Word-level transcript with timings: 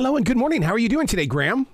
Hello 0.00 0.16
and 0.16 0.24
good 0.24 0.38
morning. 0.38 0.62
How 0.62 0.72
are 0.72 0.78
you 0.78 0.88
doing 0.88 1.06
today, 1.06 1.26
Graham? 1.26 1.66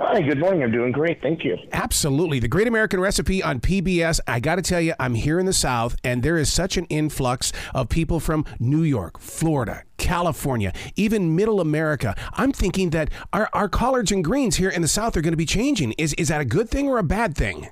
Hi, 0.00 0.22
good 0.22 0.38
morning. 0.38 0.62
I'm 0.62 0.72
doing 0.72 0.90
great. 0.90 1.20
Thank 1.20 1.44
you. 1.44 1.58
Absolutely. 1.70 2.38
The 2.38 2.48
Great 2.48 2.66
American 2.66 2.98
Recipe 2.98 3.42
on 3.42 3.60
PBS. 3.60 4.20
I 4.26 4.40
got 4.40 4.54
to 4.54 4.62
tell 4.62 4.80
you, 4.80 4.94
I'm 4.98 5.12
here 5.12 5.38
in 5.38 5.44
the 5.44 5.52
South, 5.52 5.94
and 6.02 6.22
there 6.22 6.38
is 6.38 6.50
such 6.50 6.78
an 6.78 6.86
influx 6.86 7.52
of 7.74 7.90
people 7.90 8.20
from 8.20 8.46
New 8.58 8.84
York, 8.84 9.20
Florida, 9.20 9.82
California, 9.98 10.72
even 10.96 11.36
middle 11.36 11.60
America. 11.60 12.14
I'm 12.32 12.52
thinking 12.52 12.88
that 12.88 13.10
our, 13.34 13.50
our 13.52 13.68
collards 13.68 14.10
and 14.12 14.24
greens 14.24 14.56
here 14.56 14.70
in 14.70 14.80
the 14.80 14.88
South 14.88 15.14
are 15.18 15.20
going 15.20 15.34
to 15.34 15.36
be 15.36 15.44
changing. 15.44 15.92
Is, 15.98 16.14
is 16.14 16.28
that 16.28 16.40
a 16.40 16.46
good 16.46 16.70
thing 16.70 16.88
or 16.88 16.96
a 16.96 17.02
bad 17.02 17.36
thing? 17.36 17.68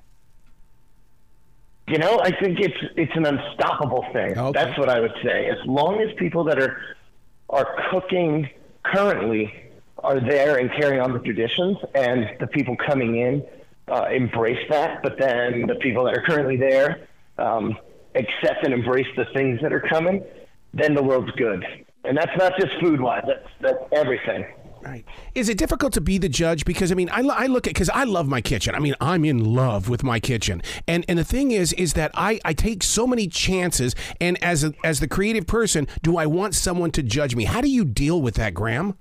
You 1.88 1.96
know, 1.96 2.20
I 2.20 2.38
think 2.38 2.60
it's 2.60 2.76
it's 2.96 3.12
an 3.14 3.24
unstoppable 3.24 4.04
thing. 4.12 4.36
Okay. 4.36 4.62
That's 4.62 4.78
what 4.78 4.90
I 4.90 5.00
would 5.00 5.14
say. 5.24 5.46
As 5.46 5.56
long 5.64 6.02
as 6.02 6.14
people 6.18 6.44
that 6.44 6.60
are 6.60 6.78
are 7.48 7.66
cooking 7.90 8.50
currently 8.82 9.50
are 9.98 10.20
there 10.20 10.56
and 10.56 10.70
carry 10.72 10.98
on 10.98 11.12
the 11.12 11.18
traditions, 11.20 11.76
and 11.94 12.28
the 12.40 12.46
people 12.46 12.76
coming 12.76 13.16
in 13.16 13.44
uh, 13.88 14.06
embrace 14.12 14.58
that, 14.68 15.02
but 15.02 15.18
then 15.18 15.66
the 15.66 15.76
people 15.76 16.04
that 16.04 16.16
are 16.16 16.22
currently 16.22 16.56
there 16.56 17.08
um, 17.38 17.76
accept 18.14 18.64
and 18.64 18.72
embrace 18.72 19.06
the 19.16 19.26
things 19.34 19.60
that 19.62 19.72
are 19.72 19.80
coming, 19.80 20.24
then 20.74 20.94
the 20.94 21.02
world's 21.02 21.30
good. 21.32 21.64
And 22.04 22.16
that's 22.16 22.36
not 22.36 22.52
just 22.58 22.72
food 22.80 23.00
wise. 23.00 23.24
That's 23.26 23.48
that's 23.60 23.84
everything. 23.92 24.46
Right. 24.82 25.04
Is 25.34 25.48
it 25.48 25.58
difficult 25.58 25.92
to 25.94 26.00
be 26.00 26.16
the 26.18 26.28
judge? 26.28 26.64
Because 26.64 26.92
I 26.92 26.94
mean, 26.94 27.10
I, 27.10 27.22
I 27.22 27.46
look 27.46 27.66
at 27.66 27.74
because 27.74 27.90
I 27.90 28.04
love 28.04 28.28
my 28.28 28.40
kitchen. 28.40 28.74
I 28.74 28.78
mean, 28.78 28.94
I'm 29.00 29.24
in 29.24 29.44
love 29.44 29.88
with 29.88 30.04
my 30.04 30.20
kitchen, 30.20 30.62
and 30.86 31.04
and 31.08 31.18
the 31.18 31.24
thing 31.24 31.50
is, 31.50 31.72
is 31.72 31.94
that 31.94 32.12
I, 32.14 32.38
I 32.44 32.52
take 32.52 32.84
so 32.84 33.06
many 33.06 33.26
chances, 33.26 33.96
and 34.20 34.42
as 34.44 34.62
a, 34.62 34.74
as 34.84 35.00
the 35.00 35.08
creative 35.08 35.48
person, 35.48 35.88
do 36.02 36.16
I 36.16 36.26
want 36.26 36.54
someone 36.54 36.92
to 36.92 37.02
judge 37.02 37.34
me? 37.34 37.44
How 37.44 37.60
do 37.60 37.68
you 37.68 37.84
deal 37.84 38.22
with 38.22 38.36
that, 38.36 38.54
Graham? 38.54 38.96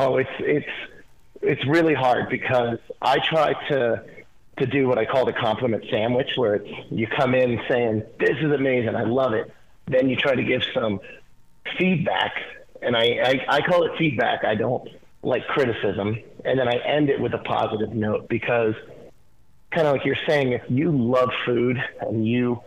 Oh, 0.00 0.16
it's 0.16 0.30
it's 0.38 0.66
it's 1.42 1.66
really 1.66 1.92
hard 1.92 2.30
because 2.30 2.78
I 3.02 3.18
try 3.18 3.52
to 3.68 4.02
to 4.56 4.66
do 4.66 4.88
what 4.88 4.96
I 4.96 5.04
call 5.04 5.26
the 5.26 5.34
compliment 5.34 5.84
sandwich, 5.90 6.30
where 6.36 6.54
it's 6.54 6.90
you 6.90 7.06
come 7.06 7.34
in 7.34 7.60
saying 7.68 8.04
this 8.18 8.38
is 8.40 8.50
amazing, 8.50 8.96
I 8.96 9.04
love 9.04 9.34
it. 9.34 9.52
Then 9.88 10.08
you 10.08 10.16
try 10.16 10.34
to 10.34 10.42
give 10.42 10.62
some 10.72 11.00
feedback, 11.76 12.32
and 12.80 12.96
I 12.96 13.02
I, 13.02 13.56
I 13.56 13.60
call 13.60 13.84
it 13.84 13.92
feedback. 13.98 14.42
I 14.42 14.54
don't 14.54 14.88
like 15.22 15.46
criticism, 15.48 16.18
and 16.46 16.58
then 16.58 16.66
I 16.66 16.78
end 16.78 17.10
it 17.10 17.20
with 17.20 17.34
a 17.34 17.38
positive 17.38 17.92
note 17.92 18.26
because 18.26 18.74
kind 19.70 19.86
of 19.86 19.92
like 19.92 20.06
you're 20.06 20.24
saying, 20.26 20.52
if 20.52 20.62
you 20.70 20.92
love 20.92 21.28
food 21.44 21.76
and 22.00 22.26
you 22.26 22.62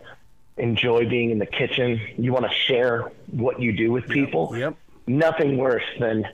enjoy 0.56 1.08
being 1.08 1.30
in 1.30 1.40
the 1.40 1.46
kitchen, 1.46 2.00
you 2.16 2.32
want 2.32 2.44
to 2.44 2.54
share 2.54 3.10
what 3.32 3.60
you 3.60 3.72
do 3.72 3.90
with 3.90 4.06
people. 4.06 4.56
Yep. 4.56 4.76
Nothing 5.08 5.58
worse 5.58 5.84
than 5.98 6.24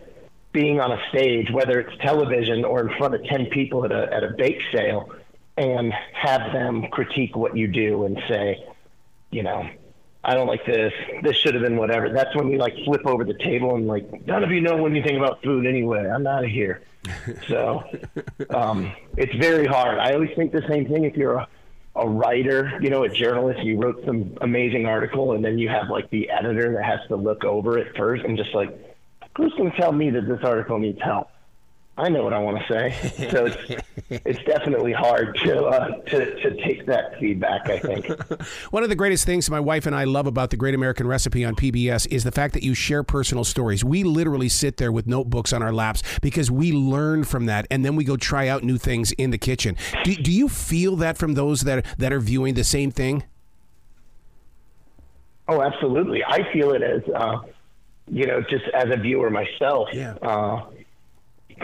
being 0.53 0.81
on 0.81 0.93
a 0.93 0.99
stage, 1.11 1.51
whether 1.51 1.81
it's 1.81 1.97
television 2.03 2.65
or 2.65 2.81
in 2.81 2.97
front 2.99 3.15
of 3.15 3.25
10 3.25 3.47
people 3.47 3.85
at 3.85 3.93
a, 3.93 4.13
at 4.13 4.25
a 4.25 4.31
bake 4.31 4.61
sale, 4.73 5.13
and 5.57 5.93
have 6.13 6.53
them 6.53 6.87
critique 6.91 7.37
what 7.37 7.57
you 7.57 7.69
do 7.69 8.05
and 8.05 8.21
say, 8.29 8.65
you 9.31 9.43
know, 9.43 9.69
I 10.23 10.35
don't 10.35 10.47
like 10.47 10.67
this. 10.67 10.93
This 11.23 11.37
should 11.37 11.55
have 11.55 11.63
been 11.63 11.77
whatever. 11.77 12.11
That's 12.11 12.35
when 12.37 12.49
we 12.49 12.59
like 12.59 12.75
flip 12.85 13.07
over 13.07 13.25
the 13.25 13.35
table 13.35 13.75
and 13.75 13.87
like, 13.87 14.27
none 14.27 14.45
of 14.45 14.51
you 14.51 14.61
know 14.61 14.87
anything 14.87 15.17
about 15.17 15.43
food 15.43 15.67
anyway. 15.67 16.09
I'm 16.09 16.27
out 16.27 16.45
of 16.45 16.51
here. 16.51 16.83
so 17.49 17.83
um, 18.51 18.93
it's 19.17 19.35
very 19.37 19.67
hard. 19.67 19.99
I 19.99 20.13
always 20.13 20.31
think 20.37 20.53
the 20.53 20.65
same 20.69 20.87
thing 20.87 21.05
if 21.05 21.17
you're 21.17 21.37
a, 21.37 21.49
a 21.97 22.09
writer, 22.09 22.79
you 22.83 22.91
know, 22.91 23.05
a 23.05 23.09
journalist, 23.09 23.61
you 23.63 23.79
wrote 23.79 24.05
some 24.05 24.37
amazing 24.43 24.85
article 24.87 25.33
and 25.33 25.45
then 25.45 25.59
you 25.59 25.69
have 25.71 25.89
like 25.89 26.11
the 26.11 26.31
editor 26.31 26.73
that 26.75 26.85
has 26.85 27.01
to 27.09 27.17
look 27.17 27.45
over 27.45 27.79
it 27.79 27.97
first 27.97 28.25
and 28.25 28.37
just 28.37 28.55
like, 28.55 28.90
who's 29.41 29.53
going 29.55 29.71
to 29.71 29.77
tell 29.77 29.93
me 29.93 30.11
that 30.11 30.29
this 30.29 30.41
article 30.43 30.79
needs 30.79 31.01
help? 31.01 31.29
I 31.97 32.09
know 32.09 32.25
what 32.25 32.33
I 32.33 32.39
want 32.39 32.59
to 32.59 32.73
say. 32.73 33.29
So 33.31 33.47
it's, 33.47 33.83
it's 34.25 34.43
definitely 34.45 34.93
hard 34.93 35.37
to, 35.45 35.65
uh, 35.65 35.97
to, 35.99 36.35
to 36.43 36.63
take 36.63 36.87
that 36.87 37.19
feedback, 37.19 37.69
I 37.69 37.79
think. 37.79 38.07
One 38.71 38.83
of 38.83 38.89
the 38.89 38.95
greatest 38.95 39.27
things 39.27 39.51
my 39.51 39.61
wife 39.61 39.85
and 39.87 39.95
I 39.95 40.05
love 40.05 40.27
about 40.27 40.51
the 40.51 40.57
Great 40.57 40.75
American 40.75 41.07
Recipe 41.07 41.45
on 41.45 41.55
PBS 41.55 42.07
is 42.11 42.25
the 42.25 42.33
fact 42.33 42.55
that 42.55 42.63
you 42.63 42.73
share 42.73 43.03
personal 43.03 43.45
stories. 43.45 43.85
We 43.85 44.03
literally 44.03 44.49
sit 44.49 44.79
there 44.79 44.93
with 44.93 45.07
notebooks 45.07 45.53
on 45.53 45.63
our 45.63 45.73
laps 45.73 46.03
because 46.23 46.51
we 46.51 46.73
learn 46.73 47.25
from 47.25 47.47
that, 47.47 47.67
and 47.71 47.85
then 47.85 47.97
we 47.97 48.05
go 48.05 48.17
try 48.17 48.49
out 48.49 48.63
new 48.63 48.79
things 48.79 49.13
in 49.13 49.31
the 49.31 49.39
kitchen. 49.39 49.77
Do, 50.05 50.15
do 50.15 50.33
you 50.33 50.49
feel 50.49 50.97
that 50.97 51.19
from 51.19 51.35
those 51.35 51.63
that 51.63 51.85
that 51.99 52.13
are 52.13 52.21
viewing 52.21 52.55
the 52.55 52.65
same 52.65 52.91
thing? 52.91 53.25
Oh, 55.49 55.61
absolutely. 55.61 56.25
I 56.25 56.51
feel 56.53 56.73
it 56.73 56.83
as, 56.83 57.03
uh, 57.13 57.41
you 58.11 58.27
know, 58.27 58.41
just 58.43 58.65
as 58.75 58.91
a 58.91 58.97
viewer 58.97 59.31
myself. 59.31 59.89
Yeah. 59.93 60.15
Uh, 60.23 60.67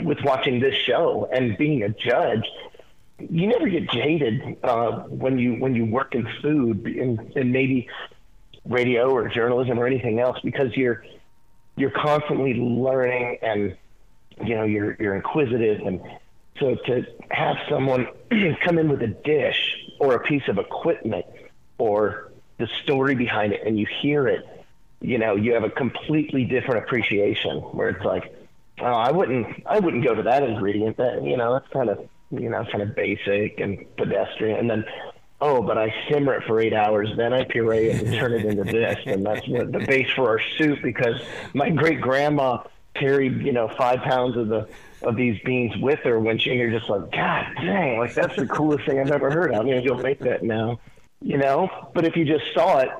with 0.02 0.18
watching 0.22 0.60
this 0.60 0.74
show 0.74 1.28
and 1.32 1.56
being 1.56 1.82
a 1.82 1.88
judge, 1.88 2.44
you 3.18 3.46
never 3.46 3.68
get 3.68 3.90
jaded 3.90 4.58
uh, 4.62 5.04
when 5.04 5.38
you 5.38 5.54
when 5.54 5.74
you 5.74 5.86
work 5.86 6.14
in 6.14 6.28
food 6.42 6.86
and, 6.86 7.32
and 7.34 7.50
maybe 7.50 7.88
radio 8.66 9.10
or 9.10 9.28
journalism 9.28 9.78
or 9.78 9.86
anything 9.86 10.20
else 10.20 10.38
because 10.44 10.76
you're 10.76 11.02
you're 11.76 11.90
constantly 11.90 12.54
learning 12.54 13.38
and 13.42 13.76
you 14.44 14.54
know 14.54 14.64
you're 14.64 14.96
you're 15.00 15.14
inquisitive 15.14 15.80
and 15.86 16.00
so 16.60 16.74
to 16.86 17.06
have 17.30 17.56
someone 17.70 18.06
come 18.64 18.78
in 18.78 18.88
with 18.88 19.02
a 19.02 19.06
dish 19.06 19.76
or 19.98 20.14
a 20.14 20.20
piece 20.20 20.46
of 20.48 20.58
equipment 20.58 21.24
or 21.78 22.32
the 22.58 22.66
story 22.82 23.14
behind 23.14 23.52
it 23.52 23.62
and 23.64 23.78
you 23.78 23.86
hear 24.02 24.28
it 24.28 24.44
you 25.00 25.18
know 25.18 25.36
you 25.36 25.54
have 25.54 25.64
a 25.64 25.70
completely 25.70 26.44
different 26.44 26.84
appreciation 26.84 27.58
where 27.58 27.88
it's 27.88 28.04
like 28.04 28.34
oh 28.80 28.84
i 28.84 29.10
wouldn't 29.10 29.46
i 29.66 29.78
wouldn't 29.78 30.04
go 30.04 30.14
to 30.14 30.22
that 30.22 30.42
ingredient 30.42 30.96
that 30.96 31.22
you 31.22 31.36
know 31.36 31.52
that's 31.52 31.68
kind 31.72 31.88
of 31.88 32.08
you 32.30 32.48
know 32.48 32.64
kind 32.64 32.82
of 32.82 32.94
basic 32.94 33.60
and 33.60 33.84
pedestrian. 33.96 34.58
And 34.58 34.70
then 34.70 34.84
oh 35.40 35.62
but 35.62 35.78
i 35.78 35.94
simmer 36.10 36.34
it 36.34 36.44
for 36.44 36.60
eight 36.60 36.72
hours 36.72 37.10
then 37.16 37.32
i 37.32 37.44
puree 37.44 37.88
it 37.88 38.02
and 38.02 38.14
turn 38.14 38.32
it 38.32 38.44
into 38.44 38.64
this. 38.72 38.98
And 39.06 39.24
that's 39.24 39.46
what 39.48 39.72
the 39.72 39.80
base 39.80 40.10
for 40.10 40.28
our 40.28 40.40
soup 40.58 40.80
because 40.82 41.20
my 41.54 41.70
great 41.70 42.00
grandma 42.00 42.62
carried 42.94 43.42
you 43.42 43.52
know 43.52 43.68
five 43.68 44.00
pounds 44.00 44.36
of 44.36 44.48
the 44.48 44.66
of 45.02 45.14
these 45.14 45.38
beans 45.44 45.76
with 45.76 46.00
her 46.00 46.18
when 46.18 46.38
she 46.38 46.54
you're 46.54 46.70
just 46.70 46.88
like 46.88 47.12
god 47.12 47.46
dang 47.60 47.98
like 47.98 48.14
that's 48.14 48.34
the 48.36 48.46
coolest 48.46 48.86
thing 48.86 48.98
i've 48.98 49.10
ever 49.10 49.30
heard 49.30 49.54
i'm 49.54 49.66
gonna 49.66 49.86
go 49.86 49.94
make 49.94 50.18
that 50.18 50.42
now 50.42 50.78
you 51.22 51.38
know? 51.38 51.68
But 51.94 52.04
if 52.04 52.16
you 52.16 52.24
just 52.24 52.44
saw 52.54 52.78
it 52.78 52.90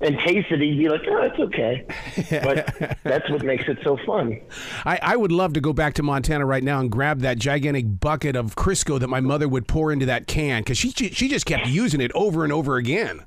and 0.00 0.18
taste 0.26 0.50
it, 0.50 0.60
you'd 0.60 0.78
be 0.78 0.88
like, 0.88 1.02
oh, 1.08 1.22
it's 1.22 1.38
okay. 1.38 1.86
But 2.42 2.96
that's 3.02 3.28
what 3.30 3.42
makes 3.44 3.64
it 3.68 3.78
so 3.82 3.96
fun. 4.04 4.40
I, 4.84 4.98
I 5.00 5.16
would 5.16 5.32
love 5.32 5.54
to 5.54 5.60
go 5.60 5.72
back 5.72 5.94
to 5.94 6.02
Montana 6.02 6.44
right 6.44 6.62
now 6.62 6.80
and 6.80 6.90
grab 6.90 7.20
that 7.20 7.38
gigantic 7.38 8.00
bucket 8.00 8.36
of 8.36 8.54
Crisco 8.56 9.00
that 9.00 9.08
my 9.08 9.20
mother 9.20 9.48
would 9.48 9.66
pour 9.66 9.92
into 9.92 10.06
that 10.06 10.26
can 10.26 10.62
because 10.62 10.78
she 10.78 10.90
she 10.90 11.28
just 11.28 11.46
kept 11.46 11.66
using 11.66 12.00
it 12.00 12.12
over 12.14 12.44
and 12.44 12.52
over 12.52 12.76
again. 12.76 13.24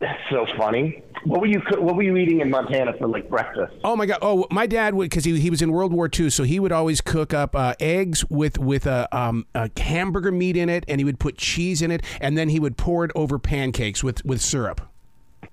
That's 0.00 0.20
so 0.30 0.46
funny. 0.56 1.02
What 1.24 1.40
were 1.40 1.46
you 1.46 1.60
What 1.78 1.96
were 1.96 2.02
you 2.02 2.16
eating 2.16 2.40
in 2.40 2.50
Montana 2.50 2.92
for 2.98 3.06
like 3.06 3.28
breakfast? 3.28 3.74
Oh 3.84 3.96
my 3.96 4.06
god! 4.06 4.18
Oh, 4.22 4.46
my 4.50 4.66
dad 4.66 4.94
would 4.94 5.10
because 5.10 5.24
he, 5.24 5.38
he 5.38 5.50
was 5.50 5.62
in 5.62 5.72
World 5.72 5.92
War 5.92 6.08
II, 6.12 6.30
so 6.30 6.44
he 6.44 6.60
would 6.60 6.72
always 6.72 7.00
cook 7.00 7.32
up 7.32 7.54
uh, 7.54 7.74
eggs 7.80 8.24
with 8.30 8.58
with 8.58 8.86
a, 8.86 9.08
um, 9.16 9.46
a 9.54 9.70
hamburger 9.78 10.32
meat 10.32 10.56
in 10.56 10.68
it, 10.68 10.84
and 10.88 11.00
he 11.00 11.04
would 11.04 11.18
put 11.18 11.38
cheese 11.38 11.80
in 11.82 11.90
it, 11.90 12.02
and 12.20 12.36
then 12.36 12.48
he 12.48 12.60
would 12.60 12.76
pour 12.76 13.04
it 13.04 13.10
over 13.14 13.38
pancakes 13.38 14.02
with 14.04 14.24
with 14.24 14.40
syrup. 14.40 14.82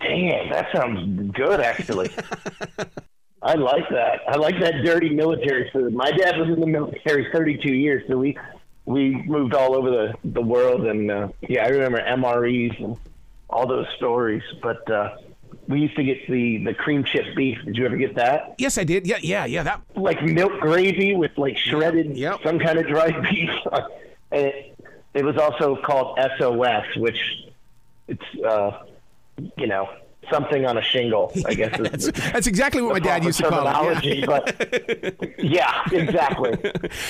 Damn, 0.04 0.50
that 0.50 0.68
sounds 0.74 1.32
good. 1.34 1.60
Actually, 1.60 2.10
I 3.42 3.54
like 3.56 3.88
that. 3.90 4.22
I 4.28 4.36
like 4.38 4.60
that 4.60 4.84
dirty 4.84 5.10
military 5.10 5.70
food. 5.72 5.94
My 5.94 6.12
dad 6.12 6.38
was 6.38 6.50
in 6.50 6.60
the 6.60 6.68
military 6.68 7.28
32 7.32 7.72
years, 7.74 8.04
so 8.08 8.18
we 8.18 8.38
we 8.86 9.16
moved 9.24 9.54
all 9.54 9.76
over 9.76 9.90
the 9.90 10.14
the 10.24 10.42
world, 10.42 10.86
and 10.86 11.12
uh, 11.12 11.28
yeah, 11.48 11.66
I 11.66 11.70
remember 11.70 12.00
MREs 12.02 12.84
and 12.84 12.98
all 13.50 13.68
those 13.68 13.88
stories. 13.98 14.44
But 14.62 14.90
uh, 14.90 15.18
we 15.68 15.82
used 15.82 15.96
to 15.98 16.04
get 16.04 16.28
the 16.28 16.64
the 16.64 16.74
cream 16.74 17.04
chip 17.04 17.26
beef. 17.36 17.58
Did 17.66 17.78
you 17.78 17.86
ever 17.86 17.98
get 17.98 18.16
that? 18.16 18.56
Yes, 18.58 18.78
I 18.78 18.84
did. 18.84 19.06
Yeah, 19.06 19.18
yeah, 19.22 19.46
yeah. 19.46 19.64
That 19.64 19.82
Like 19.96 20.22
milk 20.24 20.54
gravy 20.60 21.16
with 21.16 21.38
like 21.38 21.58
shredded 21.58 22.18
Yep. 22.18 22.40
some 22.44 22.60
kind 22.60 22.80
of 22.80 22.88
dried 22.88 23.22
beef. 23.30 23.50
and 24.32 24.46
it, 24.48 24.76
it 25.14 25.24
was 25.26 25.38
also 25.38 25.76
called 25.82 26.18
SOS, 26.40 26.86
which 26.98 27.20
it's 28.08 28.44
uh, 28.46 28.84
you 29.58 29.68
know 29.68 29.88
something 30.30 30.66
on 30.66 30.78
a 30.78 30.82
shingle. 30.82 31.32
I 31.46 31.54
guess 31.56 31.80
is 31.80 32.06
that's, 32.06 32.32
that's 32.32 32.48
exactly 32.48 32.82
what 32.82 32.94
my 32.94 33.00
dad 33.00 33.24
used 33.24 33.40
to 33.40 33.50
call 33.50 33.68
it. 33.68 34.02
terminology, 34.02 34.26
but 34.26 35.36
yeah, 35.44 35.84
exactly. 35.92 36.58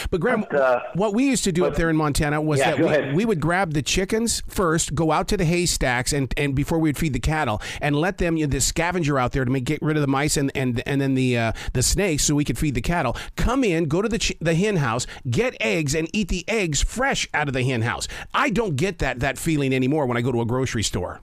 But 0.10 0.19
Graham, 0.19 0.45
But, 0.50 0.56
uh, 0.60 0.80
what 0.95 1.13
we 1.13 1.25
used 1.25 1.44
to 1.44 1.51
do 1.51 1.66
up 1.66 1.75
there 1.75 1.89
in 1.89 1.95
Montana 1.98 2.42
was 2.42 2.60
Yeah, 2.60 2.75
that 2.75 3.07
we, 3.10 3.13
we 3.13 3.25
would 3.25 3.39
grab 3.39 3.74
the 3.74 3.81
chickens 3.81 4.42
first, 4.48 4.95
go 4.95 5.12
out 5.12 5.28
to 5.30 5.38
the 5.38 5.45
haystacks, 5.45 6.13
and, 6.13 6.33
and 6.38 6.56
before 6.56 6.80
we'd 6.80 6.98
feed 6.98 7.13
the 7.13 7.19
cattle, 7.19 7.62
and 7.81 7.95
let 7.95 8.18
them 8.18 8.38
you 8.38 8.48
know, 8.48 8.51
the 8.51 8.62
scavenger 8.62 9.19
out 9.19 9.34
there 9.34 9.45
to 9.45 9.51
make 9.51 9.66
get 9.66 9.81
rid 9.81 9.98
of 9.98 10.01
the 10.01 10.07
mice 10.07 10.38
and 10.38 10.51
and 10.56 10.81
and 10.88 11.01
then 11.01 11.13
the 11.16 11.38
uh, 11.38 11.51
the 11.74 11.84
snakes, 11.84 12.24
so 12.24 12.34
we 12.36 12.45
could 12.45 12.57
feed 12.57 12.75
the 12.75 12.81
cattle. 12.81 13.16
Come 13.36 13.63
in, 13.63 13.86
go 13.86 14.01
to 14.01 14.10
the 14.10 14.19
ch- 14.19 14.34
the 14.39 14.56
hen 14.56 14.77
house, 14.77 15.06
get 15.30 15.56
eggs, 15.60 15.94
and 15.94 16.10
eat 16.13 16.30
the 16.30 16.45
eggs 16.48 16.81
fresh 16.81 17.27
out 17.34 17.48
of 17.48 17.54
the 17.54 17.63
hen 17.63 17.81
house. 17.81 18.07
I 18.34 18.50
don't 18.50 18.75
get 18.77 19.00
that 19.00 19.19
that 19.19 19.38
feeling 19.38 19.74
anymore 19.74 20.06
when 20.06 20.18
I 20.18 20.22
go 20.22 20.31
to 20.31 20.42
a 20.42 20.45
grocery 20.45 20.84
store. 20.84 21.22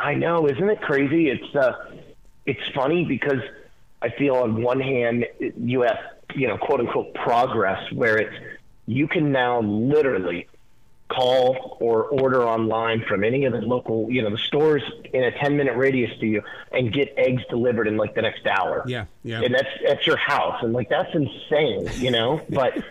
I 0.00 0.14
know, 0.14 0.48
isn't 0.48 0.70
it 0.70 0.80
crazy? 0.80 1.28
It's 1.28 1.54
uh, 1.54 1.72
it's 2.46 2.66
funny 2.74 3.04
because 3.04 3.40
I 4.02 4.08
feel 4.10 4.36
on 4.36 4.62
one 4.62 4.80
hand 4.80 5.26
you 5.38 5.82
have 5.82 5.98
you 6.34 6.48
know 6.48 6.56
quote 6.58 6.80
unquote 6.80 7.14
progress 7.14 7.92
where 7.92 8.16
it's 8.18 8.34
you 8.86 9.06
can 9.06 9.30
now 9.30 9.60
literally 9.60 10.48
call 11.10 11.76
or 11.80 12.04
order 12.04 12.44
online 12.44 13.04
from 13.06 13.24
any 13.24 13.44
of 13.44 13.52
the 13.52 13.60
local, 13.60 14.10
you 14.10 14.22
know, 14.22 14.30
the 14.30 14.38
stores 14.38 14.82
in 15.12 15.24
a 15.24 15.32
10 15.32 15.56
minute 15.56 15.76
radius 15.76 16.16
to 16.20 16.26
you 16.26 16.42
and 16.72 16.92
get 16.92 17.12
eggs 17.16 17.42
delivered 17.50 17.88
in 17.88 17.96
like 17.96 18.14
the 18.14 18.22
next 18.22 18.46
hour. 18.46 18.84
Yeah. 18.86 19.06
Yeah. 19.24 19.42
And 19.42 19.54
that's, 19.54 19.68
that's 19.86 20.06
your 20.06 20.16
house. 20.16 20.62
And 20.62 20.72
like, 20.72 20.88
that's 20.88 21.12
insane, 21.14 21.88
you 21.96 22.10
know, 22.10 22.40
but 22.48 22.84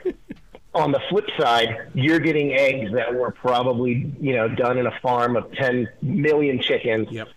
on 0.74 0.92
the 0.92 1.02
flip 1.10 1.26
side, 1.40 1.90
you're 1.94 2.20
getting 2.20 2.54
eggs 2.54 2.92
that 2.94 3.14
were 3.14 3.32
probably, 3.32 4.14
you 4.20 4.36
know, 4.36 4.48
done 4.48 4.78
in 4.78 4.86
a 4.86 5.00
farm 5.02 5.36
of 5.36 5.52
10 5.54 5.88
million 6.02 6.62
chickens. 6.62 7.08
Yep. 7.12 7.30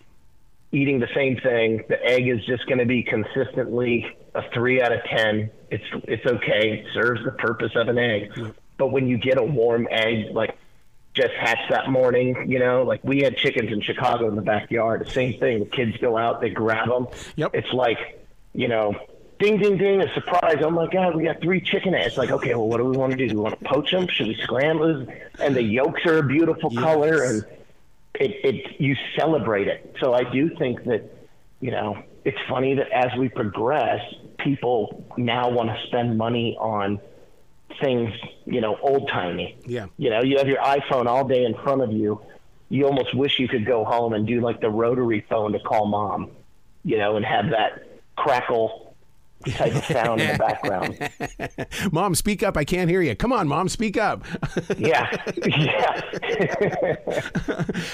Eating 0.71 0.99
the 0.99 1.09
same 1.13 1.37
thing, 1.37 1.83
the 1.87 2.03
egg 2.03 2.27
is 2.27 2.43
just 2.45 2.65
going 2.65 2.79
to 2.79 2.85
be 2.85 3.03
consistently 3.03 4.17
a 4.33 4.41
three 4.53 4.81
out 4.81 4.91
of 4.91 5.03
ten. 5.03 5.51
It's 5.69 5.83
it's 6.05 6.25
okay. 6.25 6.79
It 6.79 6.85
serves 6.95 7.23
the 7.23 7.31
purpose 7.31 7.73
of 7.75 7.89
an 7.89 7.99
egg. 7.99 8.31
Yep. 8.35 8.55
But 8.77 8.87
when 8.87 9.07
you 9.07 9.17
get 9.17 9.37
a 9.37 9.43
warm 9.43 9.87
egg, 9.91 10.33
like 10.33 10.57
just 11.13 11.33
hatched 11.39 11.69
that 11.69 11.89
morning. 11.89 12.49
You 12.49 12.59
know, 12.59 12.83
like 12.83 13.03
we 13.03 13.19
had 13.19 13.37
chickens 13.37 13.71
in 13.71 13.81
Chicago 13.81 14.27
in 14.27 14.35
the 14.35 14.41
backyard. 14.41 15.05
The 15.05 15.11
same 15.11 15.39
thing. 15.39 15.59
The 15.59 15.65
kids 15.65 15.97
go 15.97 16.17
out, 16.17 16.41
they 16.41 16.49
grab 16.49 16.89
them. 16.89 17.07
Yep. 17.35 17.51
It's 17.53 17.71
like, 17.71 18.25
you 18.53 18.67
know, 18.67 18.95
ding, 19.39 19.57
ding, 19.59 19.77
ding, 19.77 20.01
a 20.01 20.13
surprise. 20.13 20.57
Oh 20.61 20.69
my 20.69 20.87
God, 20.87 21.15
we 21.15 21.23
got 21.23 21.41
three 21.41 21.61
chicken 21.61 21.93
eggs. 21.93 22.17
Like, 22.17 22.31
okay, 22.31 22.53
well, 22.55 22.67
what 22.67 22.77
do 22.77 22.85
we 22.85 22.97
want 22.97 23.11
to 23.11 23.17
do? 23.17 23.27
Do 23.27 23.35
we 23.35 23.41
want 23.41 23.59
to 23.59 23.65
poach 23.65 23.91
them? 23.91 24.07
Should 24.07 24.27
we 24.27 24.35
scramble? 24.35 25.07
And 25.39 25.55
the 25.55 25.63
yolks 25.63 26.05
are 26.05 26.17
a 26.19 26.23
beautiful 26.23 26.71
yes. 26.71 26.81
color, 26.81 27.23
and 27.23 27.45
it, 28.15 28.31
it 28.43 28.81
you 28.81 28.95
celebrate 29.17 29.67
it. 29.67 29.95
So 29.99 30.13
I 30.13 30.23
do 30.23 30.55
think 30.57 30.83
that, 30.85 31.03
you 31.59 31.71
know, 31.71 32.01
it's 32.25 32.37
funny 32.47 32.75
that 32.75 32.91
as 32.91 33.17
we 33.17 33.29
progress, 33.29 34.01
people 34.39 35.05
now 35.17 35.49
want 35.49 35.69
to 35.69 35.87
spend 35.87 36.17
money 36.17 36.57
on 36.59 36.99
things, 37.81 38.13
you 38.45 38.61
know, 38.61 38.77
old 38.81 39.09
timey. 39.09 39.57
Yeah. 39.65 39.87
You 39.97 40.09
know, 40.09 40.21
you 40.21 40.37
have 40.37 40.47
your 40.47 40.59
iPhone 40.59 41.07
all 41.07 41.27
day 41.27 41.43
in 41.43 41.53
front 41.55 41.81
of 41.81 41.91
you. 41.91 42.21
You 42.69 42.85
almost 42.85 43.13
wish 43.13 43.39
you 43.39 43.47
could 43.47 43.65
go 43.65 43.83
home 43.83 44.13
and 44.13 44.25
do 44.25 44.41
like 44.41 44.61
the 44.61 44.69
rotary 44.69 45.25
phone 45.29 45.53
to 45.53 45.59
call 45.59 45.85
mom, 45.85 46.31
you 46.83 46.97
know, 46.97 47.17
and 47.17 47.25
have 47.25 47.49
that 47.49 47.87
crackle 48.15 48.82
type 49.51 49.75
of 49.75 49.85
sound 49.85 50.21
in 50.21 50.31
the 50.31 50.37
background. 50.37 50.97
Mom, 51.91 52.15
speak 52.15 52.43
up. 52.43 52.57
I 52.57 52.63
can't 52.63 52.89
hear 52.89 53.01
you. 53.01 53.15
Come 53.15 53.31
on, 53.33 53.47
mom, 53.47 53.69
speak 53.69 53.97
up. 53.97 54.23
yeah. 54.77 55.09
Yeah. 55.45 56.01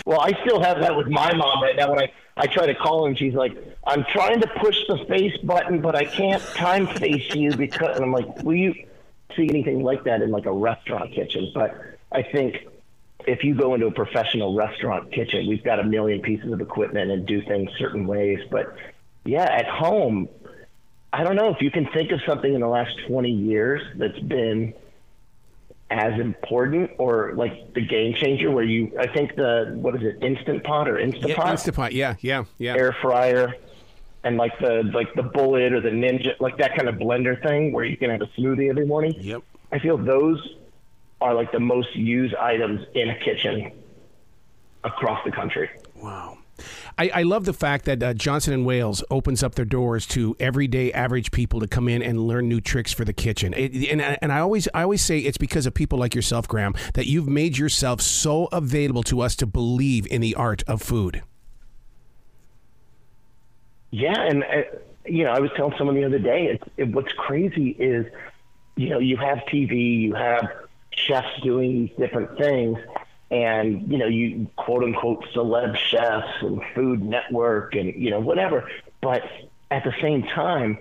well, 0.05 0.21
I 0.21 0.37
still 0.43 0.61
have 0.61 0.79
that 0.81 0.95
with 0.95 1.07
my 1.07 1.33
mom 1.33 1.61
right 1.61 1.75
now 1.75 1.91
when 1.91 1.99
I, 1.99 2.11
I 2.37 2.47
try 2.47 2.65
to 2.65 2.75
call 2.75 3.03
her 3.03 3.09
and 3.09 3.17
she's 3.17 3.33
like, 3.33 3.57
I'm 3.85 4.05
trying 4.11 4.41
to 4.41 4.47
push 4.59 4.77
the 4.87 4.97
face 5.05 5.35
button, 5.43 5.81
but 5.81 5.95
I 5.95 6.05
can't 6.05 6.41
time 6.55 6.87
face 6.87 7.33
you 7.33 7.55
because 7.55 7.95
and 7.95 8.05
I'm 8.05 8.11
like, 8.11 8.43
will 8.43 8.55
you 8.55 8.73
see 9.35 9.49
anything 9.49 9.83
like 9.83 10.03
that 10.03 10.21
in 10.21 10.31
like 10.31 10.45
a 10.45 10.51
restaurant 10.51 11.13
kitchen. 11.13 11.51
But 11.53 11.75
I 12.11 12.23
think 12.23 12.67
if 13.27 13.43
you 13.43 13.55
go 13.55 13.73
into 13.73 13.87
a 13.87 13.91
professional 13.91 14.55
restaurant 14.55 15.11
kitchen, 15.11 15.47
we've 15.47 15.63
got 15.63 15.79
a 15.79 15.83
million 15.83 16.21
pieces 16.21 16.51
of 16.51 16.61
equipment 16.61 17.11
and 17.11 17.25
do 17.25 17.41
things 17.41 17.69
certain 17.77 18.07
ways. 18.07 18.39
But 18.49 18.75
yeah, 19.25 19.43
at 19.43 19.67
home, 19.67 20.29
I 21.11 21.23
don't 21.23 21.35
know. 21.35 21.49
If 21.49 21.61
you 21.61 21.71
can 21.71 21.87
think 21.87 22.11
of 22.11 22.21
something 22.25 22.53
in 22.53 22.61
the 22.61 22.67
last 22.67 22.95
20 23.07 23.31
years 23.31 23.81
that's 23.95 24.19
been 24.19 24.73
as 25.89 26.19
important 26.19 26.91
or 26.99 27.33
like 27.33 27.73
the 27.73 27.83
game 27.83 28.13
changer 28.13 28.51
where 28.51 28.63
you 28.63 28.91
I 28.99 29.07
think 29.07 29.35
the 29.35 29.73
what 29.75 29.95
is 29.95 30.03
it 30.03 30.23
instant 30.23 30.63
pot 30.63 30.87
or 30.87 30.97
instapot? 30.97 31.29
Yeah, 31.29 31.35
instapot. 31.35 31.91
Yeah 31.91 32.15
yeah 32.19 32.43
yeah. 32.59 32.75
Air 32.75 32.95
fryer 33.01 33.55
and 34.23 34.37
like 34.37 34.57
the 34.59 34.83
like 34.93 35.11
the 35.15 35.23
bullet 35.23 35.73
or 35.73 35.81
the 35.81 35.89
ninja 35.89 36.39
like 36.39 36.57
that 36.57 36.75
kind 36.75 36.87
of 36.87 36.95
blender 36.95 37.41
thing 37.41 37.71
where 37.73 37.85
you 37.85 37.97
can 37.97 38.11
have 38.11 38.21
a 38.21 38.27
smoothie 38.39 38.69
every 38.69 38.85
morning. 38.85 39.15
Yep. 39.17 39.41
I 39.71 39.79
feel 39.79 39.97
those 39.97 40.57
are 41.21 41.33
like 41.33 41.51
the 41.51 41.59
most 41.59 41.95
used 41.95 42.35
items 42.35 42.85
in 42.93 43.09
a 43.09 43.19
kitchen 43.19 43.71
across 44.83 45.25
the 45.25 45.31
country. 45.31 45.71
Wow 45.95 46.37
I, 46.99 47.11
I, 47.13 47.23
love 47.23 47.45
the 47.45 47.53
fact 47.53 47.85
that 47.85 48.03
uh, 48.03 48.13
Johnson 48.13 48.53
and 48.53 48.65
Wales 48.65 49.01
opens 49.09 49.41
up 49.41 49.55
their 49.55 49.63
doors 49.63 50.05
to 50.07 50.35
everyday 50.37 50.91
average 50.91 51.31
people 51.31 51.61
to 51.61 51.67
come 51.67 51.87
in 51.87 52.03
and 52.03 52.19
learn 52.27 52.49
new 52.49 52.59
tricks 52.59 52.91
for 52.91 53.05
the 53.05 53.13
kitchen. 53.13 53.53
It, 53.55 53.89
and, 53.89 54.01
and 54.01 54.33
I 54.33 54.39
always 54.39 54.67
I 54.73 54.83
always 54.83 55.01
say 55.01 55.19
it's 55.19 55.37
because 55.37 55.65
of 55.65 55.73
people 55.73 55.97
like 55.97 56.13
yourself, 56.13 56.45
Graham, 56.47 56.75
that 56.95 57.05
you've 57.05 57.29
made 57.29 57.57
yourself 57.57 58.01
so 58.01 58.47
available 58.51 59.03
to 59.03 59.21
us 59.21 59.37
to 59.37 59.45
believe 59.45 60.07
in 60.07 60.19
the 60.19 60.35
art 60.35 60.61
of 60.67 60.81
food. 60.81 61.23
Yeah, 63.91 64.19
and 64.19 64.43
uh, 64.43 64.63
you 65.05 65.23
know, 65.23 65.31
I 65.31 65.39
was 65.39 65.51
telling 65.55 65.75
someone 65.77 65.95
the 65.95 66.03
other 66.03 66.19
day, 66.19 66.47
it's, 66.47 66.63
it, 66.75 66.93
what's 66.93 67.13
crazy 67.13 67.69
is, 67.69 68.05
you 68.75 68.89
know, 68.89 68.99
you 68.99 69.15
have 69.15 69.39
TV, 69.51 70.01
you 70.01 70.15
have 70.15 70.47
chefs 70.91 71.41
doing 71.41 71.87
these 71.87 71.97
different 71.97 72.37
things, 72.37 72.77
and 73.31 73.91
you 73.91 73.97
know, 73.97 74.07
you 74.07 74.47
quote 74.55 74.83
unquote 74.83 75.25
celeb 75.33 75.75
chefs 75.75 76.41
and 76.41 76.61
Food 76.73 77.03
Network 77.03 77.75
and 77.75 77.93
you 77.95 78.09
know 78.09 78.19
whatever, 78.19 78.69
but 79.01 79.23
at 79.71 79.83
the 79.83 79.93
same 80.01 80.23
time, 80.23 80.79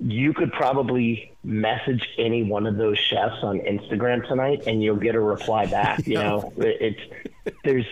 you 0.00 0.32
could 0.32 0.52
probably 0.52 1.32
message 1.42 2.08
any 2.18 2.44
one 2.44 2.66
of 2.66 2.76
those 2.76 2.98
chefs 2.98 3.42
on 3.42 3.58
Instagram 3.60 4.26
tonight, 4.28 4.62
and 4.66 4.82
you'll 4.82 4.96
get 4.96 5.14
a 5.14 5.20
reply 5.20 5.66
back. 5.70 6.06
You 6.06 6.14
know, 6.14 6.52
it's 6.56 7.00
there's 7.64 7.86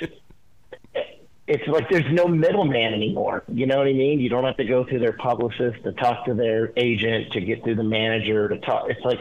it's 1.46 1.66
like 1.68 1.88
there's 1.88 2.12
no 2.12 2.26
middleman 2.26 2.92
anymore. 2.92 3.44
You 3.48 3.66
know 3.66 3.78
what 3.78 3.86
I 3.86 3.92
mean? 3.92 4.20
You 4.20 4.28
don't 4.28 4.44
have 4.44 4.56
to 4.56 4.64
go 4.64 4.84
through 4.84 4.98
their 5.00 5.12
publicist 5.12 5.82
to 5.84 5.92
talk 5.92 6.26
to 6.26 6.34
their 6.34 6.72
agent 6.76 7.32
to 7.32 7.40
get 7.40 7.62
through 7.62 7.76
the 7.76 7.84
manager 7.84 8.48
to 8.48 8.58
talk. 8.58 8.86
It's 8.88 9.04
like, 9.04 9.20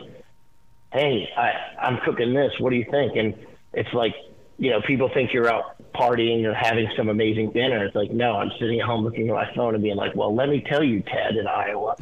hey, 0.92 1.30
I, 1.38 1.86
I'm 1.86 2.00
cooking 2.00 2.34
this. 2.34 2.54
What 2.60 2.72
do 2.72 2.78
you 2.78 2.86
think? 2.90 3.16
And 3.16 3.36
it's 3.74 3.94
like, 3.94 4.16
you 4.58 4.70
know, 4.70 4.82
people 4.82 5.10
think 5.14 5.34
you're 5.34 5.52
out 5.52 5.76
partying 5.94 6.46
or 6.46 6.54
having 6.54 6.90
some 6.96 7.10
amazing 7.10 7.52
dinner. 7.52 7.86
It's 7.86 7.96
like, 7.96 8.12
no, 8.12 8.38
I'm 8.38 8.52
sitting 8.60 8.80
at 8.80 8.86
home 8.86 9.04
looking 9.04 9.30
at 9.30 9.34
my 9.34 9.54
phone 9.54 9.74
and 9.74 9.84
being 9.84 9.96
like, 9.96 10.16
well, 10.16 10.34
let 10.34 10.50
me 10.50 10.64
tell 10.70 10.84
you, 10.84 11.02
Ted 11.02 11.36
in 11.36 11.48
Iowa, 11.48 11.96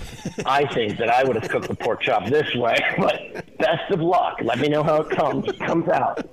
I 0.45 0.65
think 0.73 0.97
that 0.97 1.09
I 1.09 1.23
would 1.23 1.35
have 1.35 1.49
cooked 1.49 1.67
the 1.67 1.75
pork 1.75 2.01
chop 2.01 2.27
this 2.27 2.53
way, 2.55 2.77
but 2.97 3.57
best 3.57 3.91
of 3.91 4.01
luck. 4.01 4.37
Let 4.43 4.59
me 4.59 4.67
know 4.67 4.83
how 4.83 5.01
it 5.01 5.15
comes. 5.15 5.51
Comes 5.59 5.87
out. 5.89 6.27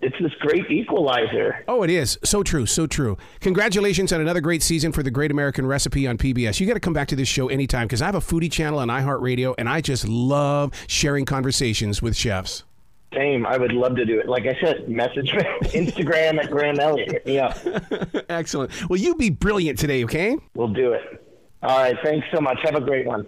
It's 0.00 0.16
this 0.20 0.32
great 0.40 0.70
equalizer. 0.70 1.64
Oh, 1.68 1.82
it 1.82 1.90
is. 1.90 2.18
So 2.24 2.42
true. 2.42 2.66
So 2.66 2.86
true. 2.86 3.16
Congratulations 3.40 4.12
on 4.12 4.20
another 4.20 4.40
great 4.40 4.62
season 4.62 4.92
for 4.92 5.02
the 5.02 5.10
Great 5.10 5.30
American 5.30 5.66
Recipe 5.66 6.06
on 6.06 6.18
PBS. 6.18 6.60
You 6.60 6.66
got 6.66 6.74
to 6.74 6.80
come 6.80 6.92
back 6.92 7.08
to 7.08 7.16
this 7.16 7.28
show 7.28 7.48
anytime 7.48 7.86
because 7.86 8.02
I 8.02 8.06
have 8.06 8.14
a 8.14 8.20
foodie 8.20 8.50
channel 8.50 8.78
on 8.80 8.88
iHeartRadio 8.88 9.54
and 9.58 9.68
I 9.68 9.80
just 9.80 10.06
love 10.06 10.72
sharing 10.88 11.24
conversations 11.24 12.02
with 12.02 12.16
chefs. 12.16 12.64
Same. 13.14 13.46
I 13.46 13.56
would 13.56 13.72
love 13.72 13.96
to 13.96 14.04
do 14.04 14.18
it. 14.18 14.28
Like 14.28 14.44
I 14.44 14.58
said, 14.60 14.88
message 14.88 15.32
me 15.32 15.42
Instagram 15.72 16.42
at 16.42 16.50
Graham 16.50 16.78
Elliot. 16.80 17.22
Yeah. 17.24 17.56
Excellent. 18.28 18.88
Well, 18.88 18.98
you 18.98 19.14
be 19.16 19.30
brilliant 19.30 19.78
today, 19.78 20.04
okay? 20.04 20.36
We'll 20.54 20.68
do 20.68 20.92
it. 20.92 21.02
All 21.62 21.78
right. 21.78 21.96
Thanks 22.02 22.26
so 22.34 22.40
much. 22.40 22.58
Have 22.62 22.74
a 22.74 22.80
great 22.80 23.06
one. 23.06 23.26